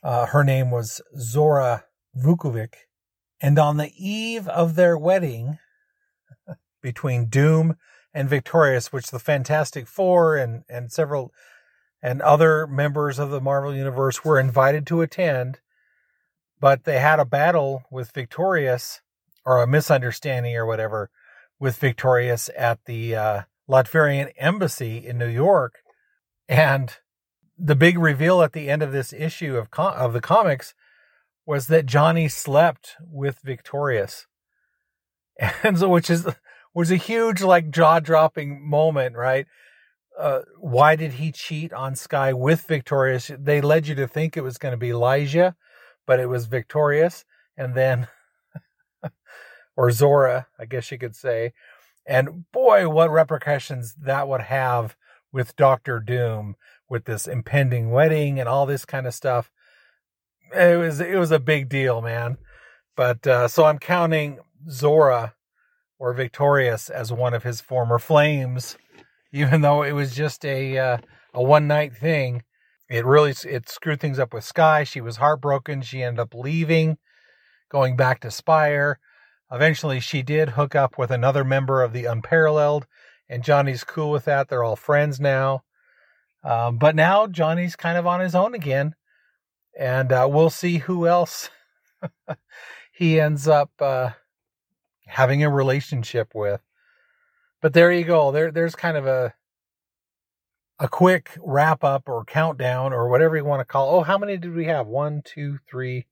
uh, 0.03 0.25
her 0.25 0.43
name 0.43 0.69
was 0.69 0.99
Zora 1.17 1.85
Vukovic. 2.13 2.73
And 3.39 3.57
on 3.57 3.77
the 3.77 3.93
eve 3.97 4.49
of 4.49 4.75
their 4.75 4.97
wedding 4.97 5.57
between 6.81 7.29
Doom 7.29 7.77
and 8.13 8.27
Victorious, 8.27 8.91
which 8.91 9.11
the 9.11 9.17
Fantastic 9.17 9.87
Four 9.87 10.35
and, 10.35 10.65
and 10.67 10.91
several 10.91 11.31
and 12.03 12.21
other 12.21 12.67
members 12.67 13.17
of 13.17 13.29
the 13.29 13.39
Marvel 13.39 13.73
Universe 13.73 14.25
were 14.25 14.37
invited 14.37 14.85
to 14.87 14.99
attend, 14.99 15.61
but 16.59 16.83
they 16.83 16.99
had 16.99 17.21
a 17.21 17.25
battle 17.25 17.85
with 17.89 18.11
Victorious 18.11 18.99
or 19.45 19.63
a 19.63 19.67
misunderstanding 19.67 20.57
or 20.57 20.65
whatever 20.65 21.09
with 21.61 21.77
Victorious 21.77 22.49
at 22.57 22.83
the 22.83 23.15
uh, 23.15 23.41
Latverian 23.69 24.33
embassy 24.37 24.97
in 24.97 25.17
New 25.17 25.29
York. 25.29 25.75
And 26.49 26.93
the 27.63 27.75
big 27.75 27.99
reveal 27.99 28.41
at 28.41 28.53
the 28.53 28.69
end 28.69 28.81
of 28.81 28.91
this 28.91 29.13
issue 29.13 29.55
of 29.55 29.67
of 29.77 30.13
the 30.13 30.21
comics 30.21 30.73
was 31.45 31.67
that 31.67 31.85
Johnny 31.85 32.27
slept 32.27 32.95
with 33.01 33.39
Victorious. 33.43 34.27
And 35.63 35.79
so 35.79 35.89
which 35.89 36.09
is 36.09 36.27
was 36.73 36.91
a 36.91 36.97
huge 36.97 37.41
like 37.41 37.71
jaw-dropping 37.71 38.67
moment, 38.67 39.15
right? 39.15 39.47
Uh, 40.17 40.41
why 40.59 40.95
did 40.95 41.13
he 41.13 41.31
cheat 41.31 41.73
on 41.73 41.95
Sky 41.95 42.31
with 42.31 42.61
Victorious? 42.67 43.31
They 43.39 43.59
led 43.59 43.87
you 43.87 43.95
to 43.95 44.07
think 44.07 44.37
it 44.37 44.43
was 44.43 44.57
going 44.57 44.73
to 44.73 44.77
be 44.77 44.89
Lyja, 44.89 45.55
but 46.05 46.19
it 46.19 46.27
was 46.27 46.45
Victorious 46.45 47.25
and 47.57 47.73
then 47.73 48.07
or 49.75 49.89
Zora, 49.91 50.47
I 50.59 50.65
guess 50.65 50.91
you 50.91 50.99
could 50.99 51.15
say. 51.15 51.53
And 52.05 52.51
boy, 52.51 52.87
what 52.89 53.09
repercussions 53.11 53.95
that 53.95 54.27
would 54.27 54.41
have 54.41 54.95
with 55.31 55.55
Doctor 55.55 55.99
Doom 55.99 56.55
with 56.91 57.05
this 57.05 57.25
impending 57.25 57.89
wedding 57.89 58.37
and 58.37 58.49
all 58.49 58.65
this 58.65 58.83
kind 58.83 59.07
of 59.07 59.13
stuff. 59.15 59.49
It 60.53 60.77
was 60.77 60.99
it 60.99 61.17
was 61.17 61.31
a 61.31 61.39
big 61.39 61.69
deal, 61.69 62.01
man. 62.01 62.37
But 62.97 63.25
uh, 63.25 63.47
so 63.47 63.63
I'm 63.63 63.79
counting 63.79 64.39
Zora 64.69 65.33
or 65.97 66.13
Victorious 66.13 66.89
as 66.89 67.11
one 67.11 67.33
of 67.33 67.43
his 67.43 67.61
former 67.61 67.97
flames, 67.97 68.77
even 69.31 69.61
though 69.61 69.81
it 69.81 69.93
was 69.93 70.13
just 70.13 70.45
a 70.45 70.77
uh, 70.77 70.97
a 71.33 71.41
one 71.41 71.65
night 71.65 71.95
thing. 71.95 72.43
It 72.89 73.05
really 73.05 73.33
it 73.45 73.69
screwed 73.69 74.01
things 74.01 74.19
up 74.19 74.33
with 74.33 74.43
Sky. 74.43 74.83
She 74.83 74.99
was 74.99 75.15
heartbroken. 75.15 75.81
She 75.81 76.03
ended 76.03 76.19
up 76.19 76.33
leaving, 76.33 76.97
going 77.69 77.95
back 77.95 78.19
to 78.19 78.31
Spire. 78.31 78.99
Eventually, 79.49 80.01
she 80.01 80.21
did 80.23 80.49
hook 80.49 80.75
up 80.75 80.97
with 80.97 81.09
another 81.09 81.45
member 81.45 81.83
of 81.83 81.93
the 81.93 82.03
Unparalleled, 82.03 82.85
and 83.29 83.45
Johnny's 83.45 83.85
cool 83.85 84.11
with 84.11 84.25
that. 84.25 84.49
They're 84.49 84.63
all 84.63 84.75
friends 84.75 85.21
now. 85.21 85.63
Um, 86.43 86.77
but 86.77 86.95
now 86.95 87.27
Johnny's 87.27 87.75
kind 87.75 87.97
of 87.97 88.07
on 88.07 88.19
his 88.19 88.35
own 88.35 88.53
again, 88.53 88.95
and 89.77 90.11
uh, 90.11 90.27
we'll 90.29 90.49
see 90.49 90.79
who 90.79 91.07
else 91.07 91.49
he 92.91 93.19
ends 93.19 93.47
up 93.47 93.71
uh, 93.79 94.11
having 95.05 95.43
a 95.43 95.49
relationship 95.49 96.33
with. 96.33 96.61
But 97.61 97.73
there 97.73 97.91
you 97.91 98.03
go. 98.03 98.31
There, 98.31 98.51
there's 98.51 98.75
kind 98.75 98.97
of 98.97 99.05
a 99.05 99.33
a 100.79 100.87
quick 100.87 101.37
wrap 101.39 101.83
up 101.83 102.09
or 102.09 102.25
countdown 102.25 102.91
or 102.91 103.07
whatever 103.07 103.37
you 103.37 103.45
want 103.45 103.59
to 103.59 103.65
call. 103.65 103.95
Oh, 103.95 104.01
how 104.01 104.17
many 104.17 104.35
did 104.35 104.55
we 104.55 104.65
have? 104.65 104.87
One, 104.87 105.21
two, 105.23 105.59
three, 105.69 106.07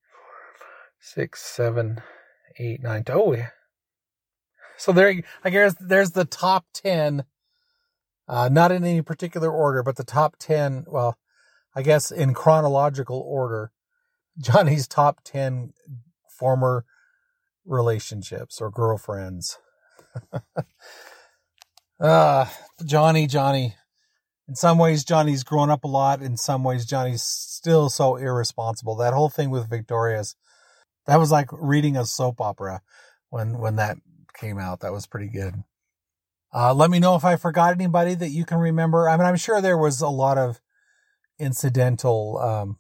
six, 1.00 1.42
seven, 1.42 2.02
eight, 2.60 2.84
nine. 2.84 3.04
Oh, 3.10 3.34
yeah. 3.34 3.50
So 4.78 4.92
there, 4.92 5.24
I 5.44 5.50
guess 5.50 5.76
there's 5.80 6.12
the 6.12 6.24
top 6.24 6.66
ten 6.72 7.24
uh, 8.30 8.48
not 8.48 8.72
in 8.72 8.86
any 8.86 9.02
particular 9.02 9.52
order, 9.52 9.82
but 9.82 9.96
the 9.96 10.04
top 10.04 10.36
10, 10.38 10.86
well, 10.88 11.18
I 11.76 11.82
guess 11.82 12.12
in 12.12 12.36
chronological 12.36 13.20
order, 13.20 13.72
Johnny's 14.40 14.88
top 14.88 15.22
10 15.26 15.74
former 16.30 16.86
relationships 17.66 18.62
or 18.62 18.70
girlfriends. 18.70 19.58
uh, 22.00 22.46
Johnny, 22.86 23.26
Johnny. 23.26 23.76
In 24.48 24.56
some 24.56 24.78
ways, 24.78 25.04
Johnny's 25.04 25.44
grown 25.44 25.70
up 25.70 25.84
a 25.84 25.88
lot. 25.88 26.22
In 26.22 26.38
some 26.38 26.64
ways, 26.64 26.86
Johnny's 26.86 27.24
still 27.24 27.90
so 27.90 28.16
irresponsible. 28.16 28.96
That 28.96 29.14
whole 29.14 29.30
thing 29.30 29.50
with 29.50 29.70
Victorious, 29.70 30.36
that 31.08 31.20
was 31.20 31.32
like 31.32 31.50
reading 31.52 31.98
a 31.98 32.06
soap 32.06 32.42
opera 32.42 32.82
when, 33.30 33.58
when 33.60 33.76
that 33.76 33.98
came 34.36 34.60
out. 34.60 34.80
That 34.80 34.94
was 34.94 35.08
pretty 35.08 35.30
good. 35.30 35.64
Uh, 36.54 36.74
let 36.74 36.90
me 36.90 37.00
know 37.00 37.16
if 37.16 37.24
I 37.24 37.36
forgot 37.36 37.74
anybody 37.74 38.16
that 38.16 38.30
you 38.30 38.46
can 38.46 38.58
remember. 38.58 39.08
I 39.08 39.18
mean, 39.18 39.26
I'm 39.26 39.36
sure 39.36 39.62
there 39.62 39.78
was 39.78 40.02
a 40.02 40.10
lot 40.10 40.38
of 40.38 40.60
incidental, 41.38 42.40
um, 42.40 42.78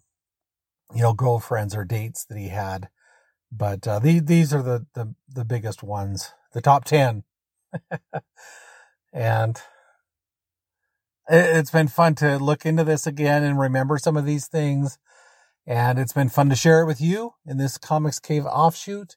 you 0.93 1.01
know, 1.01 1.13
girlfriends 1.13 1.75
or 1.75 1.85
dates 1.85 2.25
that 2.25 2.37
he 2.37 2.47
had, 2.47 2.89
but 3.51 3.87
uh, 3.87 3.99
the, 3.99 4.19
these 4.19 4.53
are 4.53 4.63
the, 4.63 4.87
the 4.95 5.13
the 5.27 5.45
biggest 5.45 5.83
ones, 5.83 6.33
the 6.53 6.61
top 6.61 6.83
ten, 6.83 7.23
and 9.13 9.61
it's 11.29 11.71
been 11.71 11.87
fun 11.87 12.15
to 12.15 12.37
look 12.37 12.65
into 12.65 12.83
this 12.83 13.05
again 13.05 13.43
and 13.43 13.59
remember 13.59 13.97
some 13.97 14.17
of 14.17 14.25
these 14.25 14.47
things. 14.47 14.97
And 15.67 15.99
it's 15.99 16.13
been 16.13 16.29
fun 16.29 16.49
to 16.49 16.55
share 16.55 16.81
it 16.81 16.87
with 16.87 16.99
you 16.99 17.33
in 17.45 17.57
this 17.57 17.77
Comics 17.77 18.19
Cave 18.19 18.45
offshoot. 18.45 19.15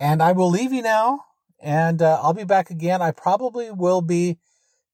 And 0.00 0.20
I 0.20 0.32
will 0.32 0.50
leave 0.50 0.72
you 0.72 0.82
now 0.82 1.26
and 1.62 2.02
uh, 2.02 2.20
I'll 2.20 2.34
be 2.34 2.44
back 2.44 2.70
again. 2.70 3.00
I 3.00 3.12
probably 3.12 3.70
will 3.70 4.02
be 4.02 4.38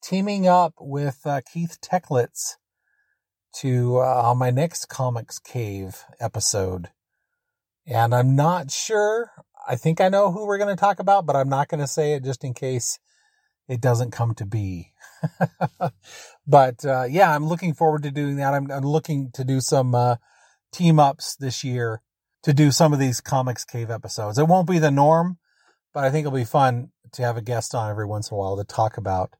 teaming 0.02 0.46
up 0.46 0.74
with 0.78 1.20
uh, 1.24 1.40
Keith 1.52 1.78
Techlitz 1.80 2.56
to 3.60 3.96
uh, 3.98 4.22
on 4.30 4.38
my 4.38 4.50
next 4.50 4.88
Comics 4.88 5.38
Cave 5.38 6.04
episode. 6.20 6.90
And 7.86 8.14
I'm 8.14 8.36
not 8.36 8.70
sure. 8.70 9.30
I 9.66 9.76
think 9.76 10.00
I 10.00 10.10
know 10.10 10.30
who 10.30 10.46
we're 10.46 10.58
going 10.58 10.74
to 10.74 10.80
talk 10.80 10.98
about, 10.98 11.24
but 11.24 11.36
I'm 11.36 11.48
not 11.48 11.68
going 11.68 11.80
to 11.80 11.86
say 11.86 12.12
it 12.12 12.22
just 12.22 12.44
in 12.44 12.52
case 12.52 12.98
it 13.66 13.80
doesn't 13.80 14.10
come 14.10 14.34
to 14.34 14.44
be. 14.44 14.92
but 16.46 16.84
uh, 16.84 17.04
yeah, 17.08 17.34
I'm 17.34 17.46
looking 17.46 17.72
forward 17.72 18.02
to 18.02 18.10
doing 18.10 18.36
that. 18.36 18.52
I'm, 18.52 18.70
I'm 18.70 18.84
looking 18.84 19.30
to 19.34 19.44
do 19.44 19.60
some 19.60 19.94
uh, 19.94 20.16
team 20.70 21.00
ups 21.00 21.34
this 21.34 21.64
year 21.64 22.02
to 22.42 22.52
do 22.52 22.70
some 22.70 22.92
of 22.92 22.98
these 22.98 23.22
Comics 23.22 23.64
Cave 23.64 23.90
episodes. 23.90 24.38
It 24.38 24.46
won't 24.46 24.68
be 24.68 24.78
the 24.78 24.90
norm 24.90 25.38
but 25.98 26.04
I 26.04 26.10
think 26.10 26.28
it'll 26.28 26.38
be 26.38 26.44
fun 26.44 26.92
to 27.10 27.22
have 27.22 27.36
a 27.36 27.42
guest 27.42 27.74
on 27.74 27.90
every 27.90 28.06
once 28.06 28.30
in 28.30 28.36
a 28.36 28.38
while 28.38 28.56
to 28.56 28.62
talk 28.62 28.98
about 28.98 29.34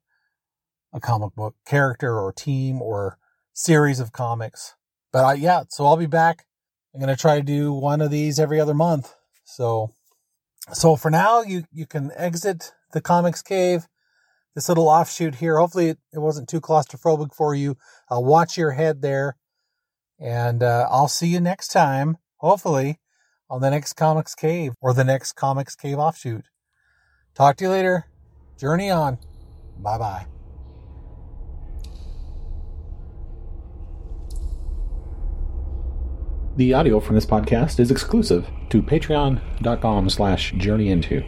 a 0.92 0.98
comic 0.98 1.32
book 1.36 1.54
character 1.64 2.18
or 2.18 2.32
team 2.32 2.82
or 2.82 3.16
series 3.52 4.00
of 4.00 4.10
comics. 4.10 4.74
But 5.12 5.24
I, 5.24 5.34
yeah, 5.34 5.62
so 5.68 5.86
I'll 5.86 5.96
be 5.96 6.06
back. 6.06 6.46
I'm 6.92 7.00
going 7.00 7.14
to 7.14 7.20
try 7.20 7.36
to 7.36 7.44
do 7.44 7.72
one 7.72 8.00
of 8.00 8.10
these 8.10 8.40
every 8.40 8.58
other 8.58 8.74
month. 8.74 9.14
So, 9.44 9.92
so 10.72 10.96
for 10.96 11.12
now, 11.12 11.42
you, 11.42 11.62
you 11.70 11.86
can 11.86 12.10
exit 12.16 12.72
the 12.92 13.00
comics 13.00 13.40
cave, 13.40 13.86
this 14.56 14.68
little 14.68 14.88
offshoot 14.88 15.36
here. 15.36 15.58
Hopefully 15.58 15.90
it, 15.90 15.98
it 16.12 16.18
wasn't 16.18 16.48
too 16.48 16.60
claustrophobic 16.60 17.36
for 17.36 17.54
you. 17.54 17.76
Uh, 18.10 18.18
watch 18.18 18.56
your 18.58 18.72
head 18.72 19.00
there 19.00 19.36
and, 20.18 20.64
uh, 20.64 20.88
I'll 20.90 21.06
see 21.06 21.28
you 21.28 21.40
next 21.40 21.68
time. 21.68 22.16
Hopefully 22.38 22.98
on 23.50 23.60
the 23.60 23.70
next 23.70 23.94
Comics 23.94 24.34
Cave 24.34 24.72
or 24.80 24.92
the 24.92 25.04
next 25.04 25.32
Comics 25.32 25.74
Cave 25.74 25.98
offshoot. 25.98 26.44
Talk 27.34 27.56
to 27.56 27.64
you 27.64 27.70
later. 27.70 28.06
Journey 28.58 28.90
on. 28.90 29.18
Bye 29.78 29.98
bye. 29.98 30.26
The 36.56 36.74
audio 36.74 36.98
from 36.98 37.14
this 37.14 37.24
podcast 37.24 37.78
is 37.78 37.92
exclusive 37.92 38.48
to 38.70 38.82
patreon.com 38.82 40.10
slash 40.10 40.52
journeyinto. 40.54 41.24